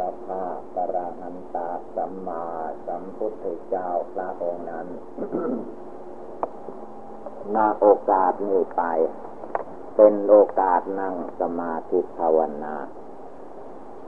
[0.00, 2.44] พระภาคกระหันตาสัมมา
[2.86, 4.86] สัมพุทธเจ้าพระองค์นั้น
[7.54, 8.82] นาโอกาสนี้ไป
[9.96, 12.76] เป็นโอกาสนั่งสมาธิภาวนา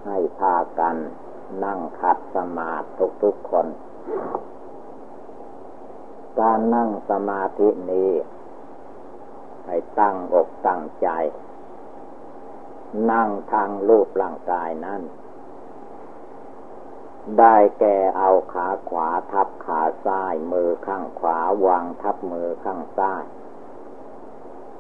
[0.07, 0.97] ให้พากัน
[1.65, 2.87] นั่งขัดสมาธิ
[3.23, 3.67] ทุกๆคน
[6.41, 8.11] การนั่งสมาธินี้
[9.67, 11.09] ให้ตั้งอกตั้งใจ
[13.11, 15.03] นั่งทางรูปร่างกายนั้น
[17.39, 23.25] ได้แก่เอาขาขวาทับขาซ้าย มือข้างขวาวางทับมือข้างซ้าย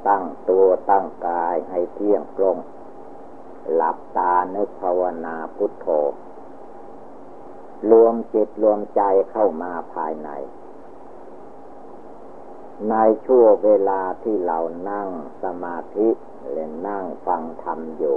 [0.06, 2.56] ตั้งตัวตั้งกายให้เที่ยงตรง
[3.74, 5.86] หลับตานึกภาวนาพุทโธ
[7.90, 10.30] รวมจิตรวมใจเข้ามาภายใน
[12.90, 12.94] ใน
[13.26, 14.58] ช่วงเวลาที่เรา
[14.90, 15.08] นั่ง
[15.42, 16.08] สมาธิ
[16.48, 18.16] หรือนั่งฟังธรรมอยู่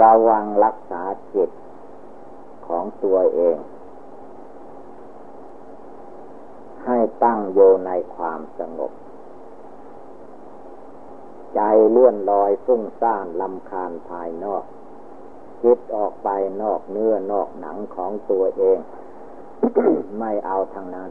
[0.00, 1.02] ระวังรักษา
[1.34, 1.50] จิต
[2.68, 3.56] ของตัวเอง
[6.84, 8.92] ให้ตั้งโยในความสงบ
[11.54, 14.64] ใจเลื่อนลอยฟุ้งซ่านลำคาญภายนอก
[15.62, 16.28] คิดออกไป
[16.62, 18.78] นอกเนื้อนอกหนังของตัวเอง
[20.18, 21.10] ไม่เอาทางนั้น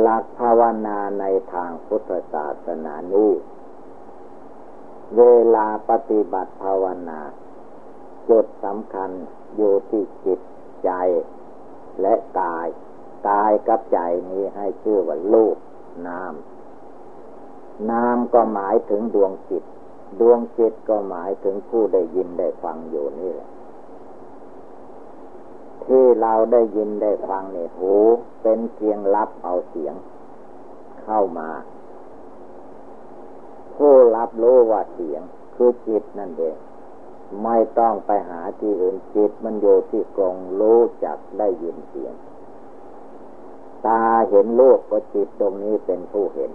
[0.00, 3.32] หลักภาวนาในทางพุทธศาสนานี้
[5.16, 5.22] เว
[5.54, 7.20] ลาปฏิบัติภาวนา
[8.28, 9.10] จุดสำคัญ
[9.56, 10.40] อยู่ที่จิต
[10.84, 10.90] ใจ
[12.02, 12.66] และกาย
[13.28, 13.98] กายกับใจ
[14.30, 15.56] นี้ให้ชื่อว่าลูก
[16.06, 16.34] นาม
[17.90, 19.64] นามก็หมายถึงดวงจิต
[20.20, 23.50] ดวงจิตก็หมายถึงผู้ได้ยินได้ฟังอยู่นี่แหละ
[25.84, 27.94] ที่เราได้ยินได้ฟังเนี่ยหู
[28.42, 29.94] เป็นเพียงรับเอาเสียง
[31.02, 31.50] เข้ามา
[33.76, 35.22] ผู้รับรู้ว่าเสียง
[35.54, 36.56] คือจิตนั่นเอง
[37.42, 42.14] ไม่ต้องไปหาที่อื่นจิตมันอยู่ที่กรงรู้จักได้ยินเสียง
[43.86, 46.52] ตาเห็นลูกก็จิตตรงนี้เป็นผู้เห็น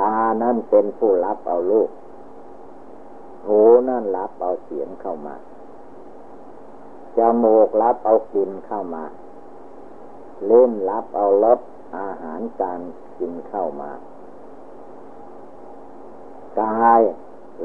[0.00, 1.90] ตานั่นเป็นผู้รับเอาลูก
[3.46, 5.34] หูนั่นรับเอาเสียงเข้ามา
[7.18, 9.04] จมูกรับเอากลิ่นเข้ามา
[10.46, 11.58] เล่นรับเอารส
[11.98, 12.80] อาหารการ
[13.18, 13.90] กินเข้ามา
[16.60, 17.00] กาย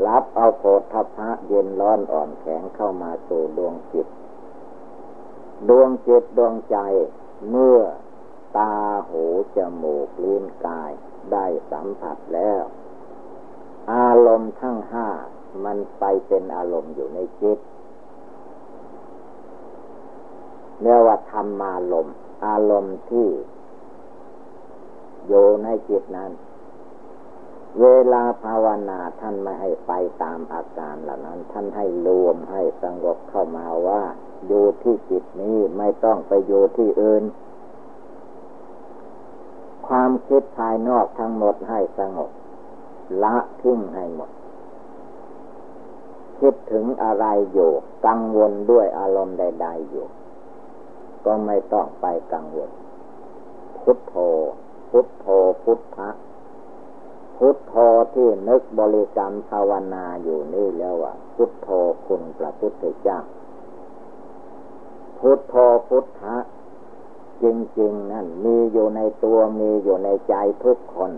[0.05, 4.07] รับเอาโพธพะเย็นร้อนอ่อนแข็งเข้ามาสู่ดวงจิต
[5.69, 6.77] ดวงจิตดวงใจ
[7.49, 7.79] เมื่อ
[8.57, 8.73] ตา
[9.09, 9.23] หู
[9.55, 10.91] จมูกลิ้นกาย
[11.31, 12.63] ได้สัมผัสแล้ว
[13.91, 15.07] อารมณ์ทั้งห้า
[15.65, 17.59] มันไปเป็นอารมณ์อยู่ในจิต
[20.81, 22.15] เรียกว่าธรรมารมณ์
[22.45, 23.27] อารมณ์ที่
[25.27, 26.31] อยู่ในจิตนั้น
[27.81, 29.91] เวลาภาวนาท่านไม่ให้ไป
[30.23, 34.03] ตามอาการเหล่านั้น ท่านให้รวมให้สงบเข้ามาว่า
[34.47, 37.23] อยู่ที่จิตนี้ไม่ต้องไปอยู่ที่อื่น
[39.88, 42.31] ความคิดภายนอกทั้งหมดให้สงบ
[43.23, 44.31] ละทิ้งให้หมด
[46.40, 47.72] คิดถึงอะไรอยู่
[48.05, 50.05] กังวลด้วยอารมณ์ใด ๆอยู่
[51.25, 52.72] ก็ไม่ต้องไปกังวล
[53.81, 54.16] พุทโธ
[54.90, 55.25] พุทโธ
[55.63, 56.09] พุทธะ
[57.38, 57.73] พุทโธ
[58.13, 61.67] ที่นึกบริกรรมภาวนาอยู่นี่แล้วว่าพุทโธ
[62.05, 63.19] คุณพระพุทธเจ้า
[65.19, 65.55] พุทโธ
[65.88, 66.35] พุทธะ
[67.43, 67.45] จ
[67.79, 70.33] ริง ๆ นั่นมีอยู่ในตัวมีอยู่ในใจ
[70.63, 71.11] ทุกคน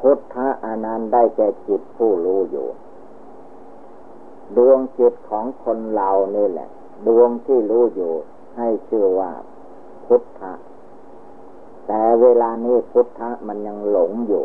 [0.00, 2.68] พุทธะอานันต์ได้แก่จิตผู้รู้อยู่
[4.56, 6.68] ดวงจิตของคนเรานี่แหละ
[7.06, 8.12] ดวงที่รู้อยู่
[8.56, 9.30] ให้ชื่อว่า
[10.06, 10.52] พุทธะ
[11.86, 14.44] แต่เวลานี้พุทธะมันยังหลงอยู่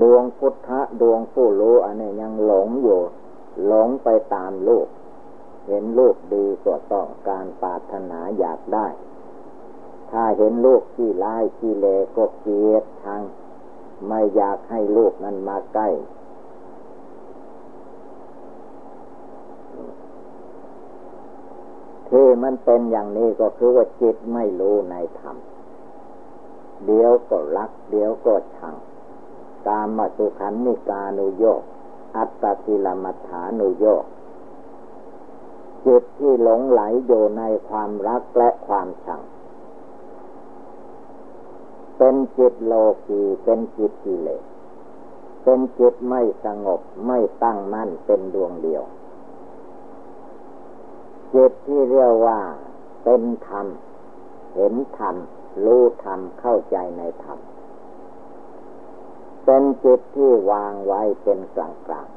[0.00, 3.00] ดวงพุทธะดวงผู้รู้อันนี้ยังหลงอยู่
[3.66, 4.86] หลงไปตามลูก
[5.66, 8.86] เห็นลูกดีก็ต้องการปรารถนาอยากได้
[10.10, 11.86] ถ้าเห็นลูกที่ร้ายที่เล
[12.16, 13.22] ก็เกลียดทาง
[14.08, 15.88] ไม่อยากให้ลูกนั้นมาใกล้
[22.12, 25.36] ที่มันเป็นอย่างนี้ก็คือว่าจิตไม่รู้ในธรรม
[26.86, 28.74] เดี๋ยวก็รัก เดี๋ยวก็ชัง
[29.68, 31.62] ตามมาสุขันนิกานุโยก
[32.16, 34.04] อัตตติลมัฐานุโยก
[35.86, 39.20] จิตที่หลงไหลอยู่ในความรักและความชัง
[41.96, 42.74] เป็นจิตโล
[43.06, 44.42] กีเป็นจิตกิเลส
[45.42, 48.84] เป็นจิตไม่สงบไม่ตั้งมั่นเป็นดวงเดียว
[51.34, 52.40] จิตที่เรียกว่า
[53.04, 53.66] เป็นธรรม
[54.54, 55.16] เห็นธรรม
[55.64, 57.38] รู้ธรรม เข้าใจในธรรม
[59.44, 62.08] เป็นจิตที่วางไว้เป็นกลางกลาง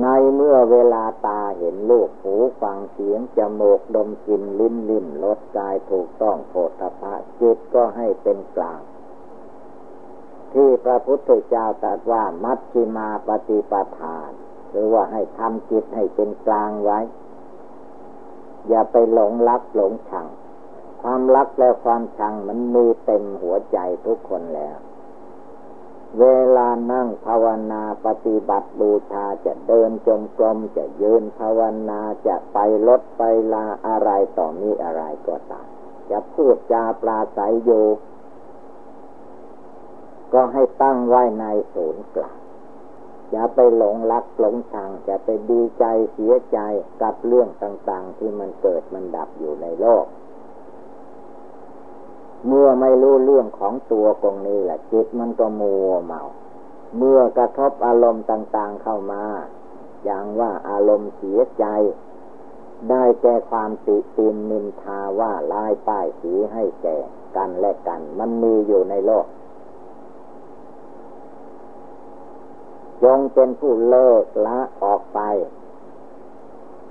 [0.00, 8.80] ในเมื่อเวลาตาเห็นลูกหูฟังเสียงจมูกดมกลิ่นลิ้นลิ้มรสกายถูกต้องโผฏฐะจิตก็ให้เป็นกลาง
[10.52, 14.32] ที่พระพุทธเจ้าตรัสว่ามัชฌิมาปฏิปทาน
[14.70, 16.98] หรือว่าให้ทำจิตให้เป็นกลางไว้
[18.68, 20.26] อย่าไปหลงรักหลงชัง
[21.02, 24.76] ความรักและความชังมันมีเต็มหัวใจทุกคนแล้ว
[26.20, 26.26] เว
[26.56, 32.58] ลานั่งภาวนาปฏิบัติบูชาจะเดินจมกรมจะยืนภาวนาจะไป
[32.88, 33.22] รถไป
[33.54, 35.66] ลาอะไรต่อมีอะไรก็ตาม
[36.10, 37.86] จะพูดจาปลาใสอยู่
[40.32, 42.38] ก็ให้ตั้งไว้ในศูนย์กลาง
[43.30, 46.58] อย่าไปหลงรักหลงชังจะไปดีใจเสียใจ
[47.02, 50.04] กับเรื่องต่างๆ ที่มันเกิดมันดับอยู่ในโลก
[52.46, 56.22] เมื่อไม่รู้เรื่องของตัวตรงนี้แหละจิตมันก็มัวเมา
[56.96, 59.24] เมื่อกระทบอารมณ์ต่างๆเข้ามา
[60.04, 61.64] อย่างว่าอารมณ์เสียใจ
[62.90, 66.98] ได้แก่ความติตินนินทาว่าลายป้ายสีให้แก่
[67.36, 69.26] กันและกัน มันมีอยู่ในโลก
[73.02, 75.20] จงเป็นผู้เลิกละออกไป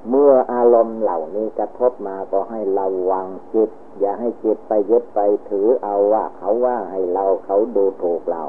[0.09, 3.69] เมื่ออารมณ์เหล่านี้กระทบมาก็ให้ระวังจิต
[3.99, 5.19] อย่าให้จิตไปยึดไป
[5.49, 8.43] ถือเอาว่าเขาว่าให้เราเขาดูถูกเรา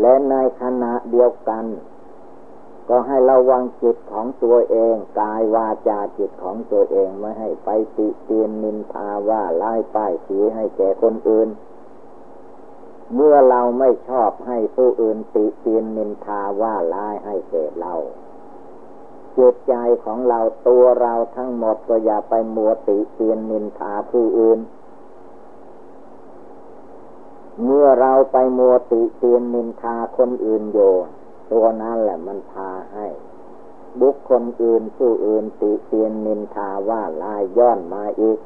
[0.00, 1.64] และในขณะเดียวกัน
[2.88, 11.48] ก็ให้ระวังจิตของตัวเองกายวาจาจิตของตัวเองไม่ให้ไปติเตียนนินทาว่าไล่ป้ายสีให้แก่คนอื่น
[13.14, 17.94] เมื่อเราไม่ชอบให้ผู้อื่นติเตียนนินทาว่าไล่ให้แก่เรา
[19.36, 19.74] จิตใจ
[20.04, 24.58] ของเราตัวเราทั้งหมดก็อย่าไปมัวติเตียนนินทาผู้อื่น
[27.64, 30.78] เมื่อเราไปมัวติเตียนนินทาคนอื่นโย
[31.52, 33.06] ตัวนั้นแหละมันพาให้
[34.00, 38.38] บุคคลอื่นผู้อื่นติเตียนนินทาว่าลายย้อนมาอีก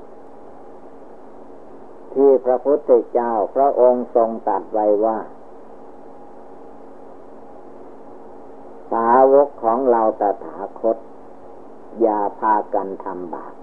[2.14, 5.18] ที่พระพุทธเจ้าพระองค์ทรงตัดไว้ว่า
[8.92, 10.96] สาวกของเราตถาคต
[12.00, 13.54] อย่าพากันทำบาป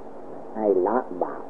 [0.55, 1.44] ให้ละบาป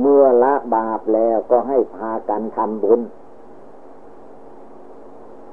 [0.00, 3.00] เมื่อละบาปแล้วก็ให้พากันทำบุญ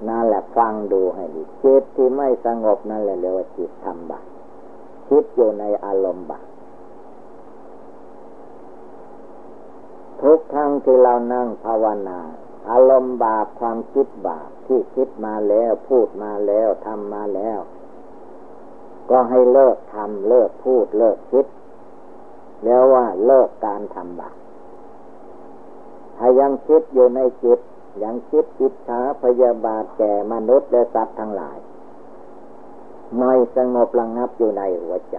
[0.08, 4.26] นั่นแหละฟังดูให้ดีจิตที่ไม่สงบนั่นแหละเรียกว่าจิตทำบาป
[5.08, 6.48] คิดอยู่ในอารมณ์บาป
[10.22, 12.20] ทุกครั้งที่เรานั่งภาวนา
[12.70, 17.60] อารมณ์บาปความคิดบาปที่คิดมาแล้วพูดมาแล้วทำมาแล้ว
[19.10, 21.46] ก็ให้เลิกทำเลิกพูดเลิกคิด
[22.64, 24.38] แล้วว่าเลิกการทำบาป
[26.18, 27.60] ถ้ายังคิดอยู่ในจิต
[28.04, 31.58] ยังคิดจิตช้าพยาบาทแก่มนุษย์และสัตว์ทั้งหลาย
[33.18, 35.18] ไม่สงบระงับอยู่ในหัวใจ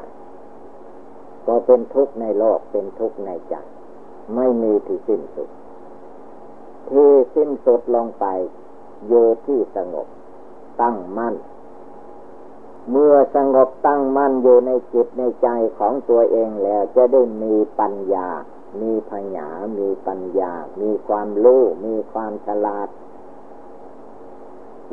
[1.46, 3.54] ก็เป็นทุกข์ในโลกเป็นทุกข์ในใจ
[4.34, 5.48] ไม่มีที่สิ้นสุด
[6.90, 8.24] ที่สิ้นสุดลงไป
[9.08, 10.06] อยู่ที่สงบ
[10.80, 11.34] ตั้งมั่น
[12.90, 18.28] เมื่อสงบตั้งมั่นอยู่ในจิตในใจของตัวเองแล้วจะได้มีปัญญา
[18.82, 22.88] มีปัญญามีปัญญา มีความรู้ มีความฉลาด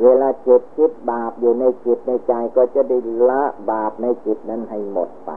[0.02, 2.98] เวลาจิตคิดบาปอยู่ในจิตในใจก็จะได้
[3.28, 5.30] ละบาปในจิตนั้นให้หมดไป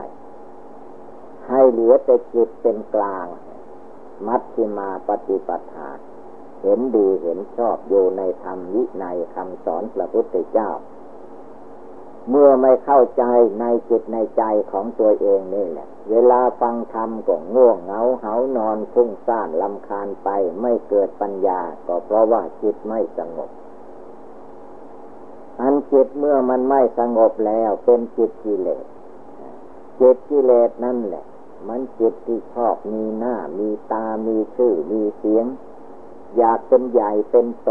[1.48, 3.26] ให้เหลือแต่จิตเป็นกลาง
[4.26, 5.90] มัชฌิมาปฏิปทา
[6.62, 10.70] เห็นดีเห็นชอบอยู่ในธรรมวินัยคำสอนพระพุทธเจ้า
[12.30, 13.24] เมื่อไม่เข้าใจ
[13.60, 20.28] ในจิตในใจของตัวเองนี่แหละ เวลาฟังธรรมก็ง่วงเหงาเหานอนฟุ้งซ่านลำคาญไป
[20.60, 23.50] ไม่เกิดปัญญา ก็เพราะว่าจิตไม่สงบ
[25.60, 28.84] อันจิตเมื่อมันไม่สงบแล้วเป็นจิตกิเลส
[30.00, 31.24] จิตกิเลสนั่นแหละ
[31.66, 35.46] มันจิตที่ชอบมีหน้า มีตา มีชื่อ มีเสียง
[36.36, 37.70] อยากเป็นใหญ่เป็นโต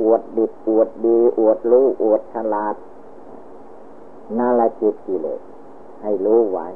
[0.00, 2.74] อวดดิบอวดดี อวดรู้ อวดฉลาด
[4.38, 5.40] นาละจิตกิเลส
[6.02, 6.68] ให้รู้ไว้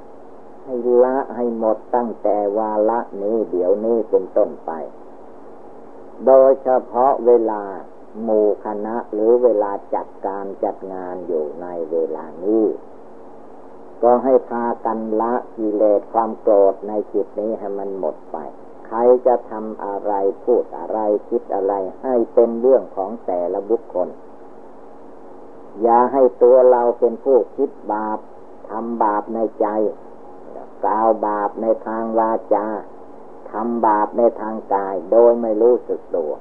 [0.65, 0.75] ให้
[1.05, 4.71] ละให้หมดตั้งแต่วาละนี้เดี๋ยวนี้เป็นต้นไป
[6.27, 7.63] โดยเฉพาะเวลา
[8.23, 12.65] หมู่คณะหรือเวลาจัดการจัดงานอยู่ในเวลานี้
[14.03, 18.37] ก็ให้พากันละกิเลสความโกรธในจิตนี้ให้มันหมดไป
[18.87, 20.13] ใครจะทำอะไร
[20.45, 20.99] พูดอะไร
[21.29, 24.09] คิดอะไร ให้เป็นเรื่องของแต่ละบุคคล
[25.83, 28.19] อย่าให้ตัวเราเป็นผู้คิดบาป
[28.71, 29.67] ทำบาปในใจ
[30.85, 32.83] กล่าวบาปในทางวาจาท
[33.53, 36.33] ทำบาปในทางกาย โดยไม่รู้สึกตัว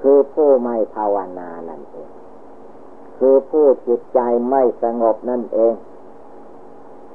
[0.00, 2.10] คือผู้ไม่ภาวนานั่นเอง
[3.18, 5.74] คือผู้จิตใจไม่สงบนั่นเอง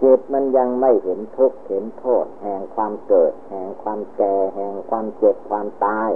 [0.01, 6.11] จิตมันยังไม่เห็นทุกข์เห็นโทษ แห่งความเกิด แห่งความแก่ แห่งความเจ็บความตาย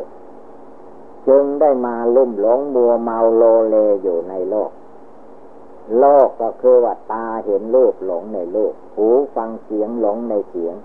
[1.28, 4.72] จึงได้มาลุ่มหลงมัวเมาโลเลอยู่ในโลก
[6.00, 10.76] โลกก็คือว่าตาเห็นรูปหลงในรูป หูฟังเสียงหลงในเสียง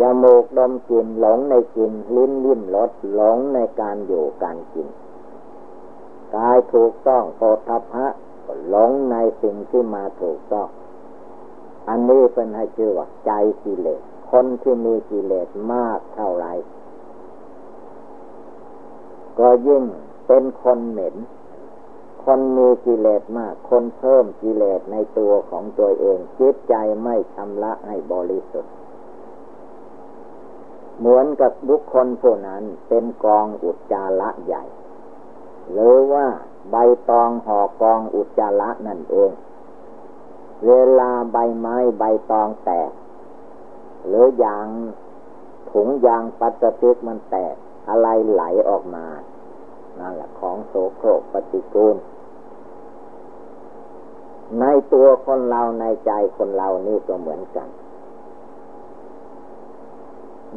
[0.00, 4.88] จมูกดมกลิ่นหลงในกลิ่นลิ้นลิ้มรสหลงในการอยู่การกิน
[6.34, 8.06] กายถูกต้องโอทัพะ
[8.68, 10.68] หลงในสิ่งที่มาถูกต้อง
[11.88, 13.32] อันนี้เป็นให้ชื่อว่าใจ
[13.64, 16.46] กิเลส คนที่มีกิเลสมากเท่าไร
[19.38, 19.84] ก็ยิ่ง
[20.26, 21.16] เป็นคนเหม็น
[22.24, 28.72] คนมีกิเลสมาก คนเพิ่มกิเลสในตัวของตัวเอง จิตใจไม่ชำระให้บริสุทธิ์
[30.98, 34.64] เหมือนกับบุคคลผู้นั้นเป็นกองอุจจาระใหญ่
[35.72, 36.26] หรือว่า
[36.70, 36.76] ใบ
[37.10, 39.30] ตองห่อกองอุจจาระนั่นเอง
[40.66, 42.90] เวลาใบไม้ใบตองแตก
[44.06, 44.66] หรือยาง
[45.70, 47.54] ถุงยางพลาสติกมันแตก
[47.88, 49.06] อะไรไหลออกมา
[49.98, 51.96] นั่นแหละของโสโครกปฏิกูล
[54.60, 57.68] ในตัวคนเราในใจคนเรานี่ก็เหมือนกัน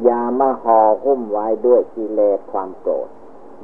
[0.04, 3.08] อย่ามาห่อหุ้มไว้ด้วยกิเลสความโกรธ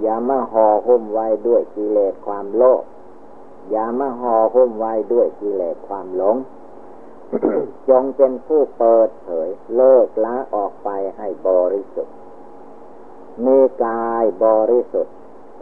[0.03, 2.83] อย่ามาห่อหุ้มไว้ด้วยกิเลสความโลภ
[3.71, 6.37] อย่ามาห่อหุ้มไว้ด้วยกิเลสความหลง
[7.89, 12.15] จงเป็นผู้เปิดเผยเลิกละออกไปให้บริสุทธิ์
[13.47, 15.17] มีกายบริสุทธิ์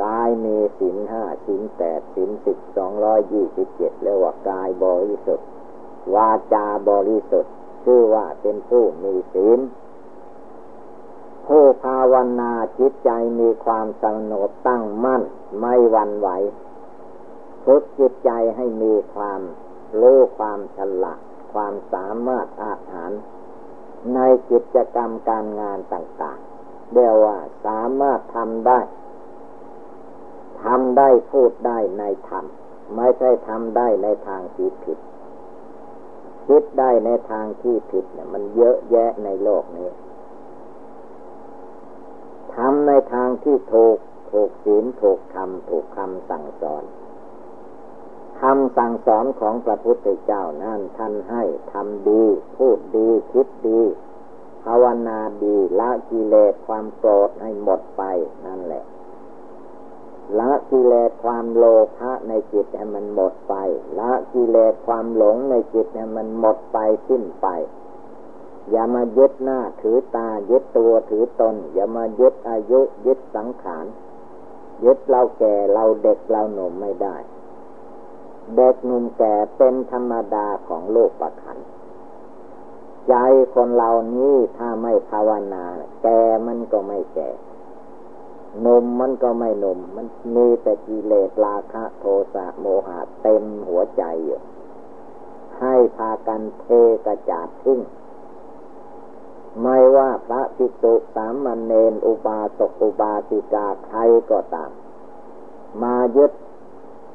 [0.05, 5.47] กายมีสินห้าสินแปดสินสิบสองร้อยยี่สิบเจ็ดเรียกว่ากายบริสุทธิ์
[6.15, 7.53] วาจาบริสุทธิ์
[7.85, 9.59] ชื่อว่าเป็นผู้มีศีล
[11.47, 13.11] ผู้ภาวนาจิตใจ
[13.41, 15.23] มีความสงบตั้งมั่น
[15.59, 16.29] ไม่วันไหว
[17.71, 19.41] ฝึกจิตใจให้มีความ
[20.01, 21.21] รู้ความฉลาด
[21.53, 23.11] ความสามารถอาหาร
[24.15, 24.21] ใน
[24.51, 28.81] กิจกรรมการงานต่างๆเดียวว่าสามารถทำได้
[30.65, 32.45] ทำได้พูดได้ในธรรม
[32.95, 34.99] ไม่ใช่ทำได้ในทางที่ผิด
[36.47, 39.89] คิดได้ในทางที่ผิดเนี่ยมันเยอะแยะในโลกนี้
[42.55, 43.97] ทำในทางที่ถูก
[44.31, 46.85] ถูกศีลถูกธรรมถูกคำสั่งสอน
[48.40, 51.42] คำสั่งสอนของพระพุทธเจ้านั่นท่านให้
[51.73, 52.25] ทำดี
[52.57, 53.80] พูดดี คิดดี
[54.64, 58.02] ภาวนาดีละกิเลสความโกรธให้หมดไป
[58.47, 58.85] นั่นแหละ
[60.38, 61.64] ละกิเลสความโล
[61.97, 63.54] ภะในจิตให้มันหมดไป
[63.99, 66.78] ละกิเลสความหลงในจิตให้มันหมดไป
[67.09, 67.47] สิ้นไป
[68.71, 73.87] อย่ามายึดหน้าถือตายึดตัวถือตน อย่ามายึดอายุยึดสังขาร
[74.85, 77.16] ยึดเราแก่เราเด็กเราหนุ่มไม่ได้
[78.57, 81.59] เด็กหนุ่มแก่เป็นธรรมดาของโลกประคัน
[83.09, 83.14] ใจ
[83.55, 85.64] คนเรานี้ถ้าไม่ภาวนา
[86.02, 87.31] แก่มันก็ไม่แก่
[88.61, 94.40] หนุ่มมันก็ไม่หนุ่มมันมีแต่กิเลสราคะ โทสะโมหะเต็มหัวใจอยู่
[95.61, 96.67] ให้พากันเท
[97.07, 97.81] กระจาดทิ้ง
[99.62, 103.99] ไม่ว่าพระภิกษุสามเณรอุบาสกอุบาสิกาใคร
[104.31, 104.71] ก็ตาม
[105.83, 106.33] มายึด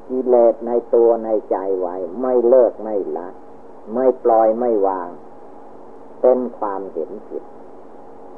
[0.08, 3.30] กิเลสในตัวในใจไว้ ไม่เลิกไม่ละ
[3.94, 5.10] ไม่ปล่อยไม่วาง
[6.22, 7.44] เป็นความเห็นผิด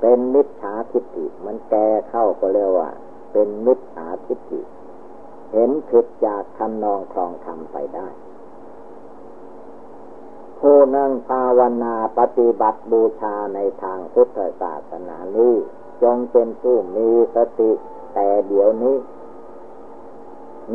[0.01, 2.89] เป็นมิจฉาทิฏฐิมันแก่เข้าก็เรียกว่า
[3.31, 4.61] เป็นมิจฉาทิฏฐิ
[5.51, 8.07] เห็นผิดจากทำนองครองธรรมไปได้
[10.59, 15.53] ผู้นั่งภาวนาปฏิบัติบูชาในทางพุทธศาสนานี้
[16.03, 17.71] จงเป็นผู้มีสติ
[18.13, 18.95] แต่เดี๋ยวนี้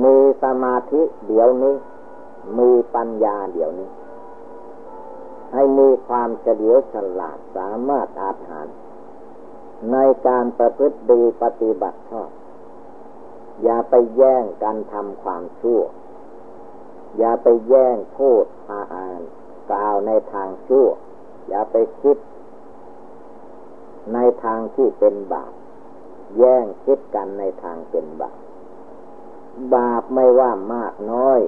[0.02, 1.76] มีสมาธิเดี๋ยวนี้
[2.58, 3.88] มีปัญญาเดี๋ยวนี้
[5.52, 8.66] ให้มีความเฉลียวฉลาดสามารถอาหาร
[9.92, 12.30] ในการประพฤติดีปฏิบัติชอบ
[13.62, 15.82] อย่าไปแย่งกันทำความชั่ว
[17.18, 19.20] อย่าไปแย่งพูดอาอาน
[19.70, 20.88] กล่าวในทางชั่ว
[21.48, 22.16] อย่าไปคิด
[24.14, 25.52] ในทางที่เป็นบาป
[26.38, 28.38] แย่งคิดกันในทางเป็นบาป
[29.74, 31.40] บาปไม่ว่ามากน้อย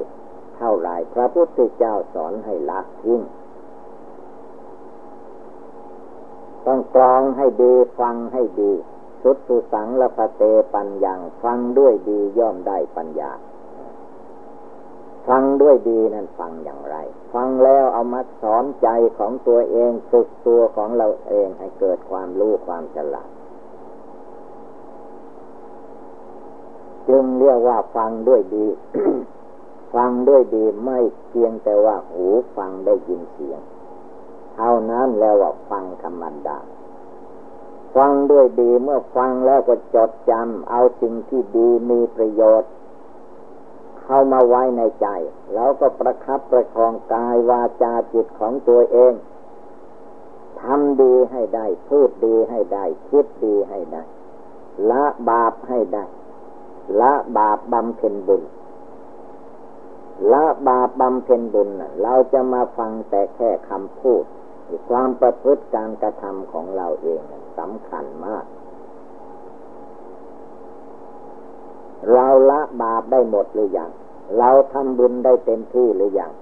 [0.57, 3.21] เท่าไรพระพุทธเจ้าสอนให้ละทิ้ง
[6.67, 8.73] ต้องกรองให้ดีฟังให้ดี
[9.23, 10.43] ชุดสุสังละพเต
[10.75, 13.33] ปัญญังฟังด้วยดีย่อมได้ปัญญา
[15.29, 16.97] ฟังด้วยดีนั้นฟังอย่างไร
[17.35, 18.89] ฟังแล้วเอามาสอนใจ
[19.19, 23.31] ของตัวเองฝึกตัวของเราเองให้เกิดความรู้ความฉลาด
[27.09, 28.67] จึงเรียกว่าฟังด้วยดี
[29.95, 33.61] ฟังด้วยดีไม่เพียงแต่ว่าหูฟังได้ยินเสียง
[34.55, 36.59] เท่านั้นแล้วว่าฟังธรรมดา
[37.97, 42.71] ฟังด้วยดีเมื่อฟังแล้วก็จดจำเอาสิ่งที่ดีมีประโยชน์
[44.03, 45.07] เข้ามาไว้ในใจ
[45.55, 49.13] แล้วก็ประคับประคองกายวาจาจิตของตัวเอง
[50.61, 54.03] ทำดีให้ได้ พูดดีให้ได้ คิดดีให้ได้
[54.91, 56.05] ละบาปให้ได้
[57.01, 58.43] ละบาปบำเพ็ญบุญ
[60.33, 61.69] ละบาปบำเพ็ญบุญ
[62.03, 64.25] เราจะมาฟังแต่แค่คำพูด
[64.89, 67.21] ความประพฤติการกระทำของเราเอง
[67.59, 68.45] สำคัญมาก
[72.13, 73.91] เราละบาปได้หมดหรือยัง
[74.39, 76.33] เราทำบุญได้เต็มที่หรือยัง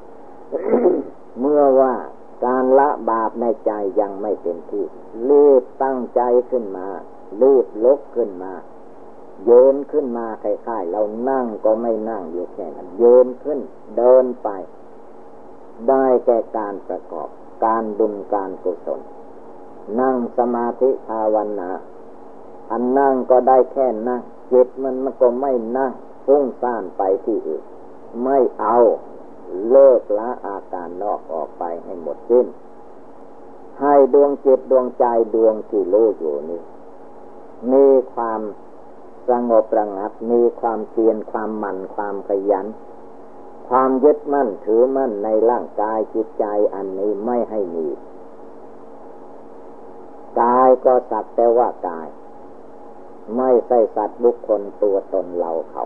[1.41, 1.95] เมื่อว่า
[2.47, 4.85] การละบาปในใจยังไม่เต็มที่
[5.29, 6.21] รีบตั้งใจ
[6.51, 6.87] ขึ้นมา
[7.43, 8.53] รีบลุกขึ้นมา
[9.45, 13.59] โยนขึ้นมาคล้ายๆเรานั่งก็ไม่นั่งอยู่แค่นั้นโยนขึ้น
[13.97, 14.49] เดินไป
[15.89, 17.29] ได้แก่การประกอบ
[17.65, 19.01] การบุญการกุศล
[20.01, 21.71] นั่งสมาธิภาวนา
[22.71, 24.21] อันนั่งก็ได้แค่นั่ง
[24.53, 25.93] จิตมันมันก็ไม่นั่ง
[26.27, 27.63] ฟุ้งซ่านไปที่อื่น
[28.25, 28.77] ไม่เอา
[29.71, 32.47] เลิกละอาการนอกออกไปให้หมดสิ้น
[33.81, 35.05] ให้ดวงจิตดวงใจ
[35.35, 36.61] ดวงที่รู้อยู่นี้
[37.73, 38.41] มีความ
[39.29, 42.67] สงบระงับมีความเพียรความหมั่นความขยัน
[43.69, 47.87] ความยึดมั่นถือมั่นในร่างกายจิตใจอันนี้ไม่ให้มี
[50.41, 52.09] กายก็สักแต่ว่ากาย
[53.37, 55.85] ไม่ใช่สัตว์บุคคลตัวตนเราเขา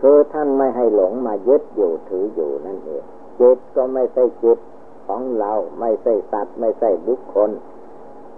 [0.00, 3.04] คือท่านไม่ให้หลงมายึดอยู่ถืออยู่นั่นเอง
[3.40, 4.58] จิตก็ไม่ใช่จิต
[5.06, 7.50] ของเรา ไม่ใช่สัตว์ ไม่ใช่บุคคล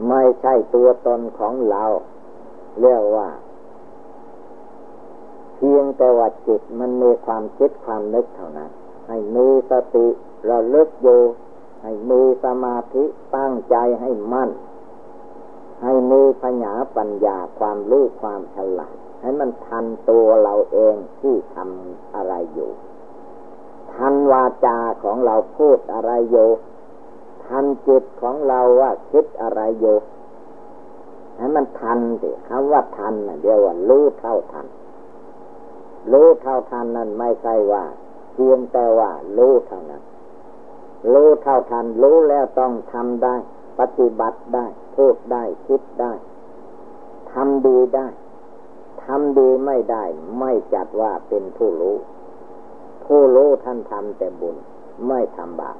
[0.08, 1.84] ไม่ใช่ตัวตนของเรา
[2.80, 3.28] เรียกว่า
[5.56, 8.70] เพียงแต่ว่าจิตมันมีความคิดความนึกเท่านั้น
[9.08, 10.06] ให้มีสติ
[10.50, 11.20] ระลึกอยู่
[11.82, 13.04] ให้มีสมาธิ
[13.36, 14.50] ตั้งใจให้มั่น
[15.82, 22.70] ให้มีปัญญาปัญญาความรู้ความฉลาดให้มันทันตัวเราเองที่ทำอะไรอยู่
[23.94, 26.48] ทันวาจาของเราพูดอะไรอยู่
[27.46, 29.96] ทันจิตของเราว่าคิดอะไรอยู่
[31.36, 34.66] ให้มันทันสิคำว่าทันเดียวว่ารู้เท่าทัน
[36.12, 37.84] รู้เท่าทันนั้นไม่ใช่ว่า
[38.32, 40.02] เพียงแต่ว่ารู้เท่านั้น
[41.12, 43.36] รู้เท่าทัน รู้แล้วต้องทำได้
[43.78, 46.12] ปฏิบัติได้ พูดได้ คิดได้
[47.32, 48.06] ทำดีได้
[49.04, 50.04] ทำดีไม่ได้
[50.38, 51.96] ไม่จัดว่าเป็นผู้รู้
[53.04, 54.56] ผู้รู้ท่านทำแต่บุญ
[55.08, 55.76] ไม่ทำบาป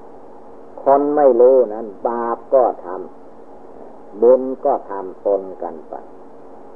[0.82, 3.25] คนไม่รู้นั้น บาปก็ทำ
[4.22, 5.94] บุญก็ทำปนกันไป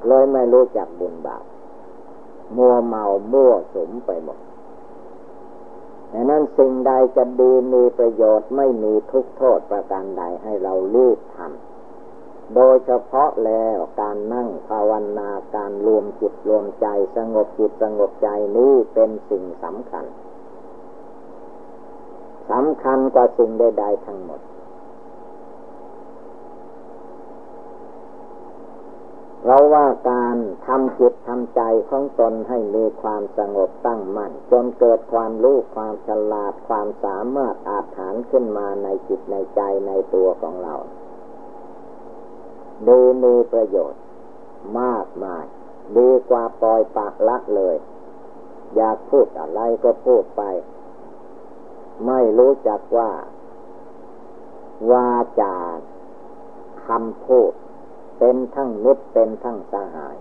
[0.06, 1.44] เลยไม่รู้จักบุญบาป
[2.56, 4.38] มัวเมามั่วสมไปหมด
[6.12, 20.04] ดังนั้นสิ่งใดจะดีมีประโยชน์ไม่มีทุกโทษประการใดให้เรารีบทำโดยเฉพาะแล้วการนั่งภาวนาการรวมจิตรวมใจสงบจิตสงบใจนี้เป็นสิ่งสำคัญ
[22.50, 24.40] สำคัญกว่าสิ่งใดๆทั้งหมด
[29.46, 40.74] เราว่าการทำจิตทำใจของตนให้มีความสงบตั้งมั่น จนเกิดความรู้ความฉลาดความสามารถอาถานขึ้นมาในจิตในใจในตัวของเรา
[42.88, 44.02] ดีมีประโยชน์
[44.80, 45.44] มากมาย
[45.96, 47.76] ดีกว่าปล่อยปากละเลย
[48.76, 50.42] อยากพูดอะไรก็พูดไป
[52.06, 53.10] ไม่รู้จักว่า
[54.92, 55.56] วาจา
[56.86, 57.52] คำพูด
[58.22, 60.16] เป็นทั้งมิตรเป็นทั้งสหาย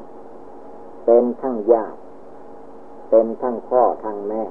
[1.06, 2.00] เป็นทั้งญาติ
[3.10, 4.44] เป็นทั้งพ่อทั้งแม่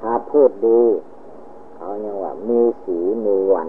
[0.00, 0.82] ถ้าพูดดี
[1.74, 3.68] เขาเรียกว่ามีสีมีวัน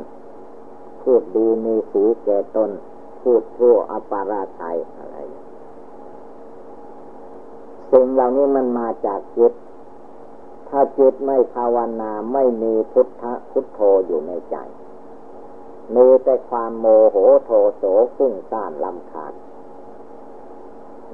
[1.02, 2.70] พูดดีมีสีแก่ตน
[3.22, 5.18] พูดทั่วอปาราไทยอะไร
[7.92, 9.54] สิ่งเหล่านี้มันมาจากจิต
[10.70, 14.58] ถ้าจิตไม่ภาวนาไม่มีพุทธพุทโธอยู่ในใจ
[15.96, 17.84] มีแต่ความโมโหโทโส
[18.16, 19.34] ฟุ้งซ่านลำคาญ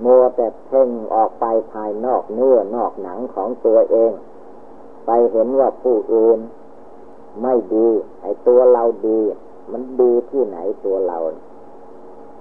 [0.03, 4.11] มัวแต่เพ่งออกไปภายนอกเนื้อนอกหนังของตัวเอง
[5.05, 6.39] ไปเห็นว่าผู้อื่น
[7.41, 7.87] ไม่ดี
[8.21, 9.19] ไอ้ตัวเราดี
[9.71, 11.17] มันดีที่ไหนตัวเรา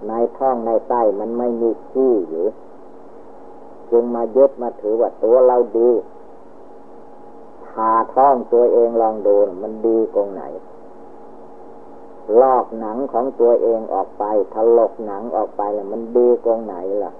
[0.08, 2.48] ในท้องในไส้มันไม่มีที่หรือ
[3.90, 5.90] จึงมายึดมาถือว่าตัวเราดี
[7.66, 10.42] ผ่าท้องตัวเองลองดูมันดีตรงไหน
[12.40, 17.12] ลอกหนังของตัวเองออกไปถลกหนังออกไปแล้วมันดีตรงไหนล่ะ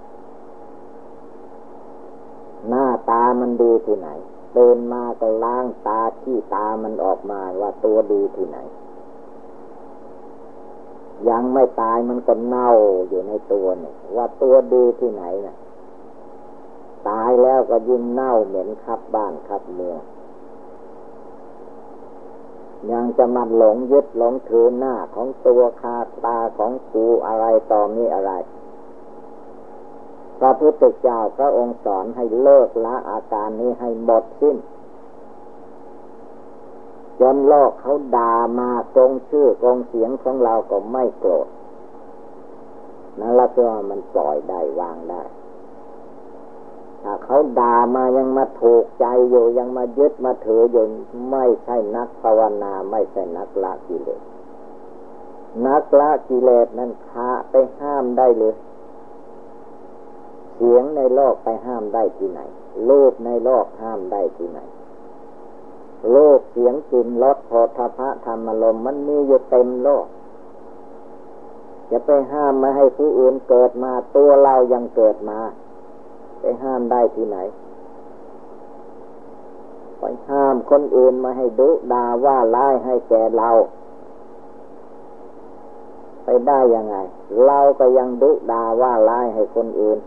[2.69, 4.09] หน้าตามันดีที่ไหน
[4.55, 8.57] เดินมาก็ล้างตาที่ตามันออกมาว่าตัวดีที่ไหน
[11.29, 12.71] ยังไม่ตายมันก็เน่า
[13.09, 15.55] อยู่ในตัวเนี่ยว่าตัวดีที่ไหนนะ่ะ
[17.09, 19.99] ตายแล้วก็ยิ่งเน่าเหม็นขับบ้านขับเมือง
[22.91, 28.31] ยังจะมาหลงยึดหลงถือหน้าของตัวคาตาของกูอะไรต่อมีอะไร
[30.39, 34.57] พระพุทธเจ้าพระองค์สอนให้เลิกละอาการนี้ให้หมดสิ้น
[37.19, 41.47] จนโลกเขาด่ามาตรงชื่อตรงเสียงของเราก็ไม่โกรธ
[43.19, 45.21] นั่นละก็มันปล่อยได้วางได้
[47.09, 50.83] ถ้าเขาด่ามายังมาถูกใจอยู่ยังมายึดมาถืออยู่
[51.31, 54.21] ไม่ใช่นักภาวนาไม่ใช่นักละกิเลส
[55.67, 58.55] นักละกิเลสนั้นคาไปห้ามได้เลย
[60.53, 62.41] เสียงในโลกไปห้ามได้ที่ไหน
[62.89, 64.59] รูปในโลกห้ามได้ที่ไหน
[66.11, 70.05] โลกเสียงกลิ่นรสโผฏฐะธรรมลมมันมีอยู่เต็มโลก
[71.91, 75.39] จะไปห้ามไม่ให้ผู้อื่นเกิดมาตัวเรายังเกิดมา
[76.39, 77.37] ไปห้ามได้ที่ไหน
[79.99, 83.49] ไปห้ามคนอื่นมาให้ดุดาว่าร้ายให้แก่เรา
[86.23, 86.95] ไปได้ยังไง
[87.45, 89.99] เราก็ยังดุดาว่าร้ายให้คนอื่น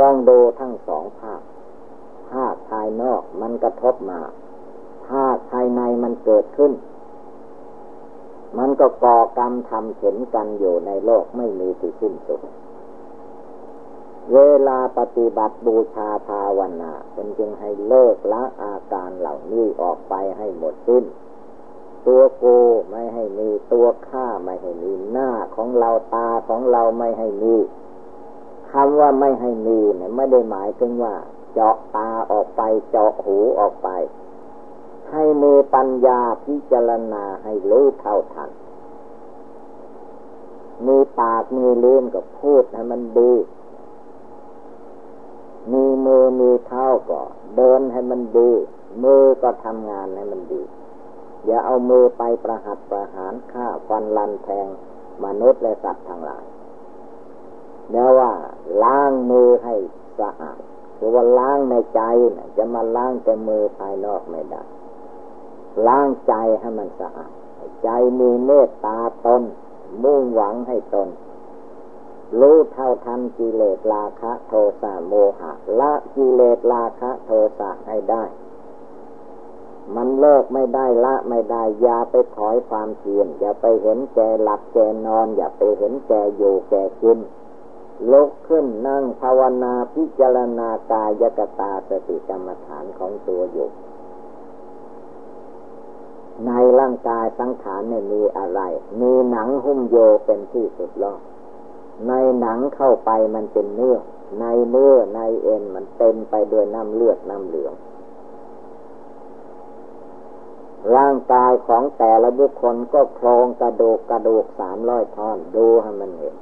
[0.00, 1.42] ต้องดูทั้งสองภาค
[2.30, 4.20] ภาคภายนอกมันกระทบมา
[5.08, 6.72] ภาคภายในมันเกิดขึ้น
[8.58, 12.40] มันก็ก่อกรรมทำเข็นกันอยู่ในโลกไม่มีที่สิ้นสุด
[14.30, 21.04] เวลาปฏิบัติบูชาภาวนาเป็นจึงให้เลิกละอาการเหล่านี้ออกไปให้หมดสิ้น
[22.06, 22.56] ตัวกู
[22.90, 27.56] ไม่ให้มีตัวข้าไม่ให้มีหน้าของเราตาของเราไม่ให้มี
[28.70, 31.14] คำว่าไม่ให้มีเนี่ยไม่ได้หมายถึงว่า
[31.52, 33.88] เจาะตาออกไปเจาะหูออกไป
[35.10, 38.50] ให้มีปัญญาพิจารณาให้รู้เท่าทัน
[40.86, 43.32] มีปากมีเล่นก็พูดให้มันดี
[46.06, 47.20] มือมีเท้าก็
[47.56, 48.50] เดินให้มันดี
[49.04, 50.62] มือก็ทำงานให้มันดี
[51.46, 54.66] อย่าเอามือไปประหัตประหารฆ่าฟันลันแทง
[55.24, 56.44] มนุษย์และสัตว์ทั้งหลาย
[57.90, 58.32] เดี๋ยวว่า
[58.82, 59.74] ล้างมือให้
[60.20, 60.60] สะอาด
[60.96, 62.02] หรือว่าล้างในใจ
[62.36, 64.62] นะจะมาล้างแต่มือภายนอกไม่ได้
[65.86, 67.32] ล้างใจให้มันสะอาด
[67.84, 67.88] ใจ
[68.20, 69.42] มีเมตตาตน
[70.02, 71.08] มุ่งหวังให้ตน
[72.40, 78.24] รู้เท่าทันกิเลสราคะโทสะโมหะละกิเลสราคะโทสะให้ได้
[79.96, 87.18] มันเลิกไม่ได้ละไม่ได้อย่าไปถอยความเพียรอย่าไปเห็นแก่หลับแก่นอน อย่าไปเห็นแก่อยู่แก่กิน
[88.12, 93.68] ลุกขึ้นนั่งภาวนาพิจารณากายกตาสติกรรมฐานของตัวอยู่
[96.46, 98.60] ในร่างกายสังขารเนี่ยมีอะไร
[99.00, 101.14] มีหนังหุ้มโยเป็นที่สุดล้อ
[102.08, 103.98] ในหนังเข้าไปมันเป็นเนื้อ
[104.40, 107.74] ในเนื้อในเอ็นมันเต็มไปด้วยน้ำเลือดน้ำเหลือง
[110.96, 116.34] ร่างกายของแต่ละบุคคลก็โครงกระดูกกระดูกสามร้อยท่อนดูให้มันเห็น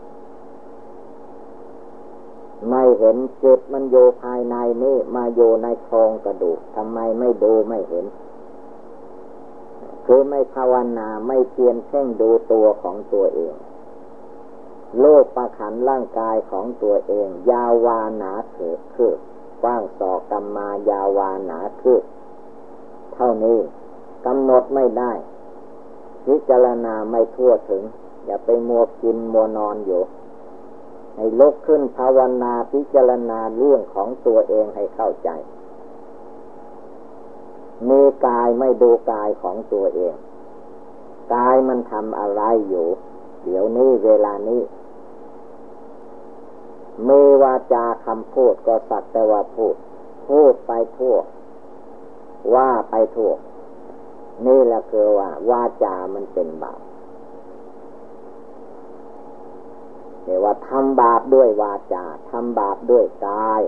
[2.69, 8.07] ไม่เห็นจิตมันอยู่ภายในนี่มาอยู่ในโครงกระดูกทำไมไม่ดูไม่เห็น
[10.07, 13.55] คือไม่ภาวนาไม่เพียนเพ่งดูตัวของตัวเอง
[14.99, 19.19] โลกประขันร่างกายของตัวเอง ยาวานาเถิดคืบ
[19.63, 22.03] กว้างสอกกรรมายาวานาคืบ
[23.15, 23.59] เท่านี้
[24.27, 25.13] กำหนดไม่ได้
[26.27, 27.83] พิจารณาไม่ทั่วถึง
[28.25, 30.03] อย่าไปมัวกินมัวนอนอยู่
[31.17, 35.29] ให้ลุกขึ้นภาวนาพิจารณาเรื่องของตัวเองให้เข้าใจ
[37.89, 40.15] มีกายไม่ดูกายของตัวเอง
[41.35, 42.87] กายมันทำอะไรอยู่
[43.45, 44.61] เดี๋ยวนี้เวลานี้
[47.09, 49.75] มีวาจาคำพูดก็สักแต่ว่าพูด
[50.29, 51.17] พูดไปทั่ว
[52.55, 53.33] ว่าไปทั่ว
[54.47, 56.81] นี่แหละคือว่า วาจามันเป็นบาป
[60.25, 63.63] เรียกว่าทำบาปด้วยวาจาทำบาปด้วยกาย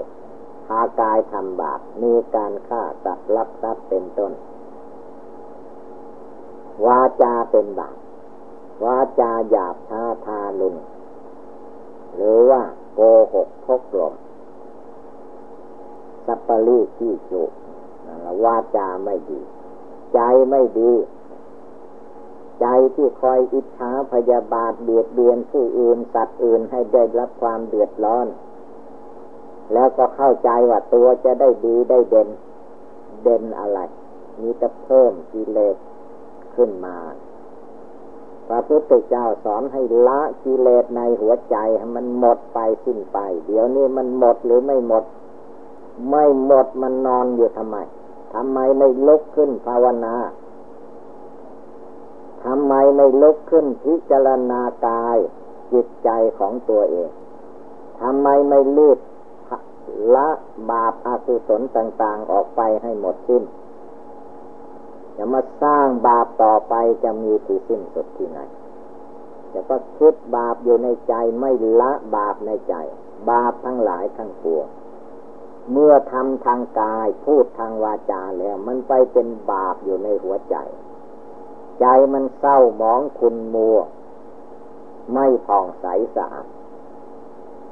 [0.67, 4.33] พากายทำบาปมีการฆ่าตัดลักทรัพย์เป็นต้น
[6.87, 7.97] วาจาเป็นบาป
[8.85, 10.77] วาจาหยาบช้าทาลุน
[12.15, 12.63] หรือว่า
[12.95, 13.01] โก
[13.35, 14.15] หกพกลม
[16.27, 17.43] สัปปะรีที่จุ
[18.45, 19.41] วาจาไม่ดี
[20.15, 20.93] ใจไม่ดี
[22.61, 28.27] ใจที่คอยอิจฉาพยาบาทเบียดเบียนผู้อื่นสัตว์อื่นให้ได้รับความเดือดร้อน
[29.73, 32.29] แล้วก็เข้าใจว่าตัวจะได้ดีได้เด่น
[33.23, 33.79] เด่นอะไร
[34.41, 35.77] มีแต่เพิ่มกิเลส
[36.55, 36.97] ขึ้นมา
[38.53, 45.05] ระพุทธเจ้าสอนให้ละกิเลสในหัวใจให้มันหมดไปสิ้นไป เดี๋ยวนี้มันหมดหรือไม่หมด
[46.11, 47.77] ไม่หมดมันนอนอยู่ทำไม
[48.35, 50.15] ทำไมไม่ลุกขึ้นภาวนา
[52.45, 55.19] ทำไมไม่ลุกขึ้นพิจารณากาย
[55.73, 57.11] จิตใจของตัวเอง
[58.01, 58.99] ทำไมไม่รีบ
[60.15, 60.29] ละ
[60.71, 63.43] บาปอากุศลต่าง ๆออกไปให้หมดสิ้น
[65.25, 68.39] จะมาสร้างบาปต่อไปจะมีที่สิ้นสุดที่ไหน
[69.53, 72.75] จะก็คิดบาปอยู่ในใจไม่ละบาปในใจ
[73.31, 74.67] บาปทั้งหลายทั้งปวง
[75.73, 80.57] เมื่อทำทางกายพูดทางวาจาแล้ว มันไปเป็นบาปอยู่ในหัวใจ
[81.81, 83.79] ใจมันเศร้าหมองคุณมัว
[85.13, 86.47] ไม่ผ่องใสสะอาด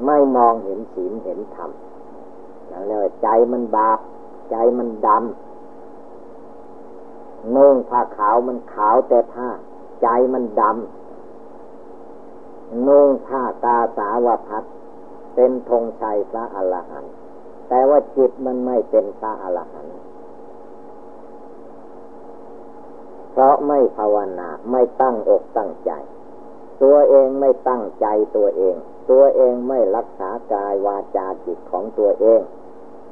[0.07, 1.71] ไม่มองเห็นศีลเห็นธรรม
[2.71, 3.99] นั่นเลยใจมันบาป
[4.51, 5.50] ใจมันดำ
[7.55, 9.49] นุ่งผ้าขาวมันขาวแต่ผ้า
[10.03, 14.65] ใจมันดำนุ่งผ้ากาสาวพัด
[15.35, 17.13] เป็นธงชัยพระอรหันต์
[17.69, 19.97] แต่ว่าจิตมันไม่เป็นพระอรหันต์
[23.31, 25.93] เพราะไม่ภาวนาไม่ตั้งอกตั้งใจ
[26.83, 28.75] ตัวเองไม่ตั้งใจตัวเอง
[29.11, 32.41] ตัวเองไม่รักษากายวาจาจิตของตัวเอง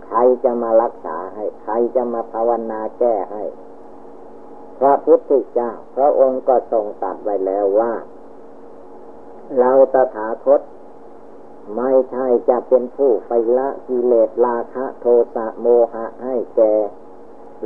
[0.04, 3.44] ใครจะมารักษาให้ ใครจะมาภาวนาแก้ให้
[4.78, 7.92] พระพุทธเจ้า พระองค์ก็ทรงตัดไว้แล้วว่า
[9.58, 10.60] เราตถาคต
[11.76, 16.74] ไม่ใช่จะเป็นผู้ไปละกิเลสราคะโทสะโมหะให้แก่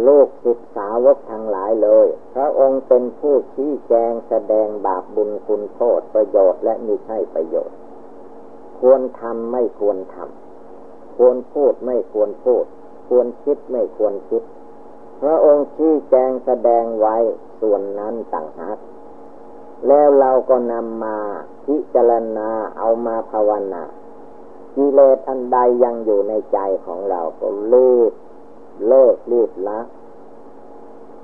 [0.07, 7.77] ลูกศิษสาวกทั้งหลายเลย พระองค์เป็นผู้ชี้แจงแสดงบาปบุญคุณโทษประโยชน์และมิใช่ประโยชน์
[8.81, 12.65] ควรทำไม่ควรทำควรพูดไม่ควรพูด
[13.09, 14.43] ควรคิดไม่ควรคิด
[15.23, 17.17] พระองค์ชี้แจงแสดงไว้
[17.61, 18.79] ส่วนนั้นต่างหาก
[19.87, 21.19] แล้วเราก็นำมา
[21.65, 23.85] พิจารณาเอามาภาวนา
[24.75, 28.13] กิเลสอันใดยังอยู่ในใจของเราก็รีบ
[28.87, 29.81] เลิกรีบละ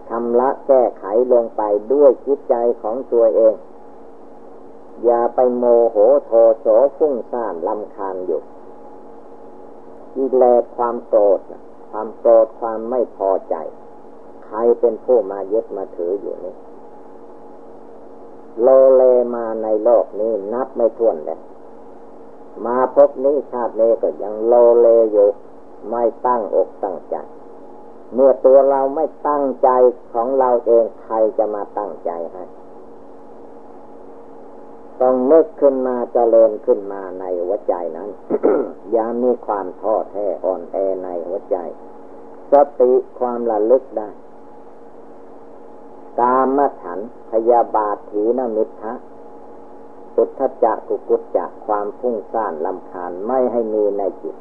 [0.08, 3.54] ทำละแก้ไขลงไปด้วยจิตใจของตัวเอง
[5.04, 6.30] อย่าไปโมโหโท
[6.60, 8.42] โสฟุ้งซ่านลำคาญอยู่
[10.14, 11.40] กิเลสความโกรธ
[11.90, 13.54] ความโกรธความไม่พอใจ
[14.48, 16.54] ใครเป็นผู้มายึดมาถืออยู่นี่
[18.62, 19.02] โลเล
[19.34, 21.38] มาในโลกนี้นับไม่ถ้วนเลย
[22.66, 25.28] มาพบนี้ชาตินี้ก็ยังโลเลอยู่
[25.90, 27.16] ไม่ตั้งอกตั้งใจ
[28.14, 29.68] เมื่อตัวเราไม่ตั้งใจ
[30.12, 32.44] ของเราเองใครจะมาตั้งใจให้
[35.00, 38.10] ต้องนึกขึ้นมาเจริญขึ้นมาในหัวใจนั้น
[38.92, 41.56] อย่ามีความท้อแท้อ่อนแอในหัวใจ
[42.52, 44.08] สติความระลึกได้
[46.18, 46.98] กามฉัน
[47.30, 48.92] พยาบาทถีนมิทะ
[50.14, 54.36] สุทธจักกุกุจจะความฟุ้งซ่านลำคาญไม่ให้มีในจิต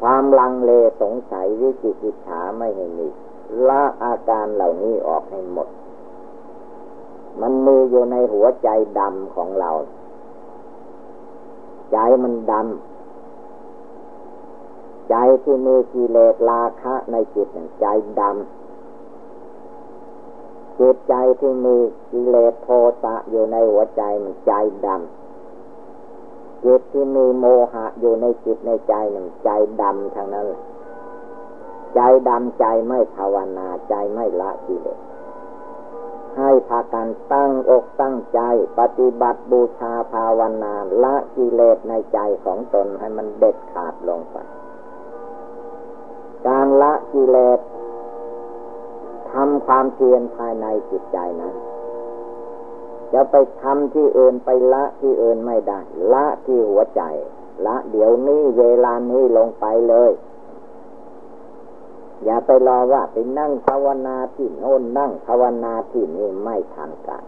[0.00, 3.06] ความลังเลสงสัยวิจิกิจฉาไม่ให้มี
[3.68, 5.68] ละอาการเหล่านี้ออกให้หมด
[7.40, 9.70] มันมีอยู่ในหัวใจดำของเรา
[11.92, 17.48] ใจมันดำ ใจที่มีกิเลสราคะในจิต
[17.80, 17.86] ใจ
[18.20, 18.59] ดำ
[20.80, 21.76] จิตใจที่มี
[22.10, 22.68] กิเลสโท
[23.02, 24.52] สะอยู่ในหัวใจมันใจ
[24.86, 29.50] ดำจิตที่มีโมหะอยู่ในจิตในใจมันใจ
[29.82, 30.48] ดำทางนั้น
[31.94, 34.98] ใจดำใจไม่ภาวนาใจไม่ละกิเลส
[36.38, 38.40] ให้พากันตั้งอกตั้งใจ
[38.78, 44.36] ปฏิบัติบูชาภาวนาละกิเลสในใจของตนให้มันเด็ดขาดลงไป
[46.46, 47.60] การละกิเลส
[49.32, 51.54] ทำความเพียรภายในจิตใจนั้น
[53.12, 55.80] จะไปทำที่อื่นไปละที่อื่นไม่ได้
[56.12, 57.02] ละที่หัวใจ
[57.66, 60.12] ละเดี๋ยวนี้เวลานี้ลงไปเลย
[62.24, 67.22] อย่าไปรอว่าไปนั่งภาวนาที่โน่นนั่งภาวนาที่นี่ไม่ทันกัน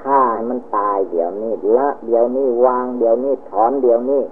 [0.00, 4.22] ฆ่าให้มันตายเดี๋ยวนี้ละเดี๋ยวนี้วางเดี๋ยวนี้ถอนเดี๋ยวนี้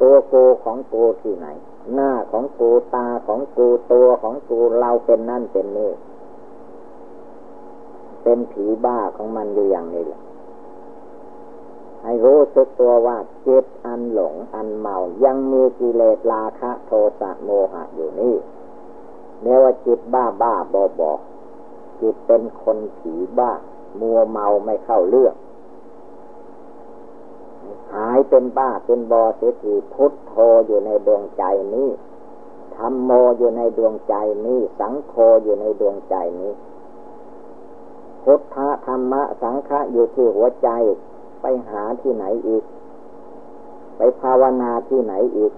[0.00, 1.46] ตัวโกของโกที่ไหน
[1.94, 5.92] หน้าของกูตาของกูตัวของกูเราเป็นนั่นเป็นนี่
[8.22, 10.20] เป็นผีบ้าของมันอยู่อย่างนี้แหละ
[12.02, 18.34] ให้รู้สึกตัวว่าจิตอันหลงอันเมายังมีกิเลสราคะโทสะโมหะอยู่นี่
[19.42, 21.12] เนียว่าจิตบ้าบ้าบอบอ
[22.00, 23.52] จิตเป็นคนผีบ้า
[24.00, 25.34] มัวเมาไม่เข้าเรื่อง
[27.94, 30.34] หายเป็นบ้าเป็นบอเสียทีพุทโธ
[30.66, 31.88] อยู่ในดวงใจนี้
[32.76, 34.14] ธรรมโมอยู่ในดวงใจ
[34.46, 36.52] นี้ สังโฆอยู่ในดวงใจนี้
[38.22, 40.68] พุทธธรรมะสังฆะอยู่ที่หัวใจ
[41.40, 42.64] ไปหาที่ไหนอีก
[43.96, 45.52] ไปภาวนาที่ไหนอีก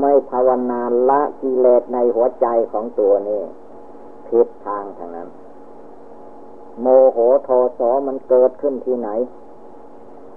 [0.00, 3.42] ไม่ภาวนาละกิเลสในหัวใจของตัวนี้
[4.28, 5.28] ผิดทางทางนั้น
[6.80, 9.08] โมโหโทโสมันเกิดขึ้นที่ไหน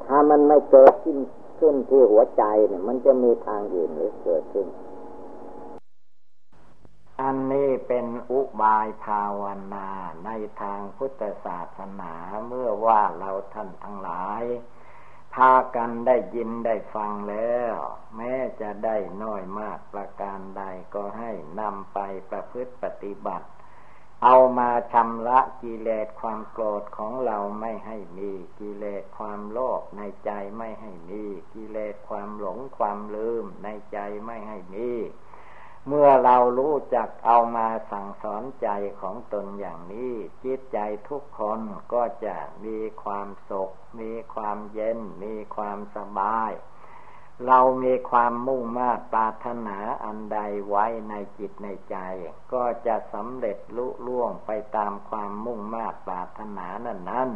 [0.05, 1.17] ถ้ามันไม่เกิดขึ้น
[1.59, 4.67] ขึ้นที่หัวใจเนี่ย มันจะมีทางอื่นหรือเกิดขึ้น
[7.21, 9.43] อันนี้เป็นอุบายภาว
[9.73, 9.89] นา
[10.25, 10.29] ใน
[10.61, 12.13] ทางพุทธศาสนา
[12.47, 14.43] เมื่อว่าเราท่านทั้งหลาย
[15.33, 17.75] พากันได้ยินได้ฟังแล้ว
[18.15, 23.47] แม้จะได้น้อยมากประการใดก็ให้นำไปประพฤติปฏิบัติ
[24.23, 34.91] เอามาชำระกิเลสความโกรธของเราไม่ให้มี กิเลสความโลภในใจไม่ให้มี กิเลสความหลงความลืมในใจไม่ให้มี
[35.87, 38.69] เมื่อเรารู้จักเอามาสั่งสอนใจ
[39.01, 41.59] ของตนอย่างนี้ จิตใจทุกคน
[41.93, 46.51] ก็จะมีความสุข มีความเย็น มีความสบาย
[47.45, 51.97] เรามีความมุ่งมา่ปรารถนาอันใดไว้ในจิตในใจ
[52.53, 57.31] ก็จะสำเร็จลุล่วงไปตามความมุ่งมา่ปรารถนานั้นนั้น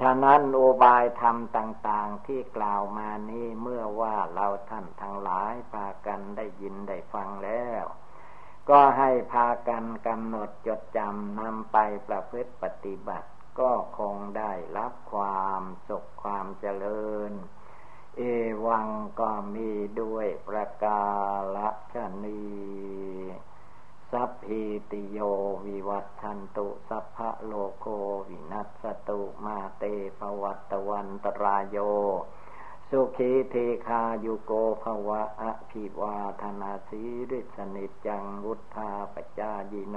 [0.00, 7.84] ฉะนั้นโอบายธรรมต่างๆที่กล่าวมานี้เมื่อว่าเราท่านทั้งหลายพากันได้ยินได้ฟังแล้ว
[8.70, 13.28] ก็ให้พากันกำหนดจดจำนำไปประพฤติปฏิบัติ
[13.60, 17.32] ก็คงได้รับความสุขความเจริญ
[18.18, 18.22] เอ
[18.66, 18.88] วัง
[19.20, 21.02] ก็มีด้วยประกา
[21.94, 22.42] ศนี
[24.10, 25.18] สัพพิติโย
[25.66, 27.86] วิวัตชันตุสัพพะโลโก
[28.28, 29.84] วินัสตุมาเต
[30.18, 31.76] ภวัตวันตรายโย
[32.88, 33.54] สุขีเท
[33.86, 39.96] คายุโกภวะอภิวาธนาสีริสนิจังวุธาปจายิโน